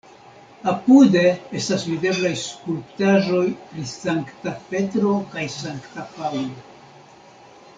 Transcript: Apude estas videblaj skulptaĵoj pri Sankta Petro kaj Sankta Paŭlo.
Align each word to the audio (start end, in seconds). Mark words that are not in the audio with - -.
Apude 0.69 1.21
estas 1.59 1.83
videblaj 1.89 2.31
skulptaĵoj 2.43 3.43
pri 3.73 3.85
Sankta 3.91 4.55
Petro 4.73 5.13
kaj 5.35 5.45
Sankta 5.57 6.07
Paŭlo. 6.17 6.49